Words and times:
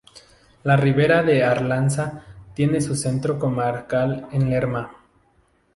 La 0.63 0.77
Ribera 0.77 1.21
de 1.21 1.43
Arlanza 1.43 2.23
tiene 2.55 2.81
su 2.81 2.95
centro 2.95 3.37
comarcal 3.37 4.29
en 4.31 4.49
Lerma. 4.49 4.95